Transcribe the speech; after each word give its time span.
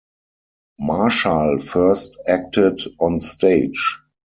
Marshall 0.79 1.59
first 1.59 2.17
acted 2.27 2.81
on 2.99 3.19
stage. 3.21 3.99